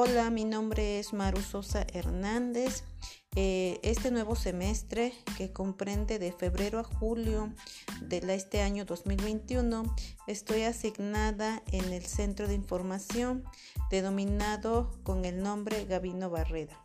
Hola, 0.00 0.30
mi 0.30 0.44
nombre 0.44 1.00
es 1.00 1.12
Maru 1.12 1.40
Sosa 1.40 1.84
Hernández. 1.92 2.84
Eh, 3.34 3.80
este 3.82 4.12
nuevo 4.12 4.36
semestre 4.36 5.12
que 5.36 5.52
comprende 5.52 6.20
de 6.20 6.30
febrero 6.30 6.78
a 6.78 6.84
julio 6.84 7.52
de 8.02 8.18
este 8.32 8.62
año 8.62 8.84
2021 8.84 9.96
estoy 10.28 10.62
asignada 10.62 11.64
en 11.72 11.92
el 11.92 12.06
centro 12.06 12.46
de 12.46 12.54
información 12.54 13.42
denominado 13.90 15.00
con 15.02 15.24
el 15.24 15.42
nombre 15.42 15.84
Gabino 15.84 16.30
Barreda. 16.30 16.78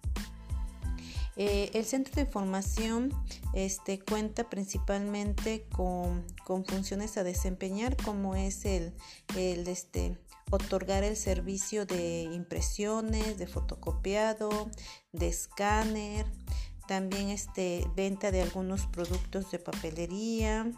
Eh, 1.35 1.71
el 1.73 1.85
centro 1.85 2.13
de 2.15 2.21
información 2.21 3.11
este, 3.53 3.99
cuenta 3.99 4.49
principalmente 4.49 5.65
con, 5.71 6.25
funciones 6.65 7.17
a 7.17 7.23
desempeñar 7.23 7.97
como 7.97 8.35
es 8.35 8.65
el, 8.65 8.93
el 9.35 9.67
este, 9.67 10.17
otorgar 10.51 11.03
el 11.03 11.17
servicio 11.17 11.85
de 11.85 12.23
impresiones, 12.33 13.37
de 13.39 13.47
fotocopiado, 13.47 14.69
de 15.11 15.27
escáner, 15.27 16.27
también 16.87 17.29
este, 17.29 17.87
venta 17.95 18.29
de 18.29 18.41
algunos 18.41 18.85
productos 18.87 19.49
de 19.51 19.59
papelería, 19.59 20.71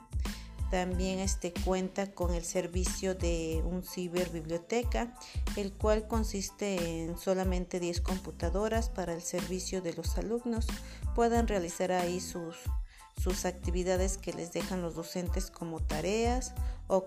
también 0.69 1.19
este, 1.19 1.53
cuenta 1.53 2.11
con 2.11 2.33
el 2.33 2.43
servicio 2.43 3.15
de 3.15 3.61
un 3.65 3.83
ciberbiblioteca, 3.83 5.13
el 5.55 5.73
cual 5.73 6.07
consiste 6.07 7.03
en 7.03 7.17
solamente 7.17 7.79
10 7.79 8.01
computadoras 8.01 8.89
para 8.89 9.13
el 9.13 9.21
servicio 9.21 9.81
de 9.81 9.93
los 9.93 10.17
alumnos 10.17 10.67
puedan 11.13 11.47
realizar 11.47 11.91
ahí 11.91 12.19
sus, 12.19 12.57
sus 13.21 13.45
actividades 13.45 14.17
que 14.17 14.33
les 14.33 14.51
dejan 14.51 14.81
los 14.81 14.95
docentes 14.95 15.49
como 15.51 15.79
tareas 15.79 16.53
o 16.87 17.05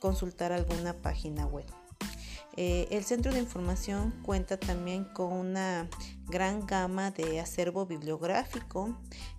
consultar 0.00 0.52
alguna 0.52 0.94
página 0.94 1.46
web. 1.46 1.66
Eh, 2.56 2.86
el 2.92 3.02
centro 3.02 3.32
de 3.32 3.40
información 3.40 4.14
cuenta 4.22 4.56
también 4.56 5.04
con 5.04 5.32
una 5.32 5.88
gran 6.28 6.64
gama 6.66 7.10
de 7.10 7.40
acervo 7.40 7.84
bibliográfico 7.84 8.96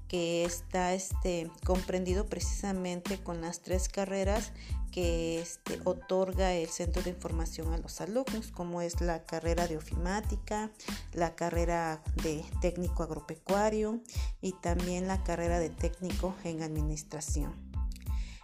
que 0.08 0.45
está 0.45 0.94
este, 0.94 1.50
comprendido 1.66 2.25
precisamente 2.25 3.22
con 3.22 3.42
las 3.42 3.61
tres 3.61 3.89
carreras 3.89 4.52
que 4.92 5.42
este, 5.42 5.81
otorga 5.84 6.53
el 6.53 6.70
centro 6.70 7.02
de 7.02 7.09
información 7.09 7.73
a 7.73 7.78
los 7.78 8.00
alumnos, 8.00 8.52
como 8.52 8.81
es 8.81 9.02
la 9.02 9.26
carrera 9.26 9.67
de 9.67 9.76
ofimática, 9.76 10.72
la 11.14 11.36
carrera 11.36 12.02
de 12.23 12.45
técnico 12.61 13.03
agropecuario 13.03 14.00
y 14.42 14.53
también 14.53 15.08
la 15.08 15.22
carrera 15.23 15.59
de 15.59 15.70
técnico 15.70 16.33
en 16.45 16.64
administración. 16.64 17.53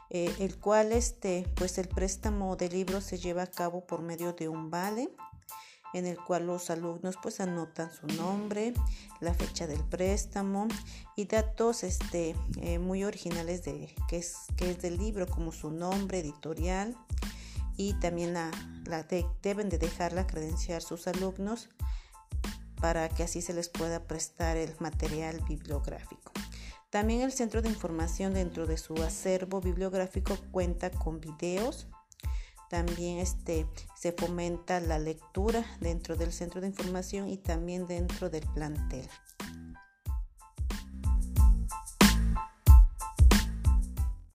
Eh, 0.09 0.29
el 0.39 0.57
cual 0.57 0.91
este, 0.91 1.47
pues 1.55 1.77
el 1.77 1.87
préstamo 1.87 2.57
de 2.57 2.67
libros 2.67 3.05
se 3.05 3.17
lleva 3.17 3.43
a 3.43 3.47
cabo 3.47 3.85
por 3.85 4.01
medio 4.01 4.33
de 4.33 4.49
un 4.49 4.69
vale 4.69 5.09
en 5.93 6.05
el 6.05 6.17
cual 6.17 6.47
los 6.47 6.69
alumnos 6.69 7.15
pues 7.21 7.39
anotan 7.39 7.91
su 7.91 8.07
nombre, 8.07 8.73
la 9.19 9.33
fecha 9.33 9.67
del 9.67 9.83
préstamo 9.83 10.67
y 11.15 11.25
datos 11.25 11.83
este, 11.83 12.35
eh, 12.61 12.79
muy 12.79 13.03
originales 13.03 13.63
de 13.63 13.93
que 14.07 14.17
es, 14.17 14.35
que 14.57 14.71
es 14.71 14.81
del 14.81 14.97
libro 14.97 15.27
como 15.27 15.51
su 15.51 15.69
nombre 15.69 16.19
editorial 16.19 16.95
y 17.77 17.93
también 17.95 18.33
la, 18.33 18.51
deben 19.41 19.69
de 19.69 19.77
dejarla 19.77 20.27
credenciar 20.27 20.81
sus 20.81 21.07
alumnos 21.07 21.69
para 22.79 23.09
que 23.09 23.23
así 23.23 23.41
se 23.41 23.53
les 23.53 23.69
pueda 23.69 24.03
prestar 24.03 24.57
el 24.57 24.75
material 24.79 25.39
bibliográfico. 25.47 26.31
También 26.89 27.21
el 27.21 27.31
centro 27.31 27.61
de 27.61 27.69
información 27.69 28.33
dentro 28.33 28.67
de 28.67 28.77
su 28.77 28.95
acervo 28.95 29.61
bibliográfico 29.61 30.37
cuenta 30.51 30.91
con 30.91 31.21
videos. 31.21 31.87
También 32.71 33.17
este, 33.17 33.67
se 33.97 34.13
fomenta 34.13 34.79
la 34.79 34.97
lectura 34.97 35.65
dentro 35.81 36.15
del 36.15 36.31
centro 36.31 36.61
de 36.61 36.67
información 36.67 37.27
y 37.27 37.35
también 37.35 37.85
dentro 37.85 38.29
del 38.29 38.47
plantel. 38.53 39.09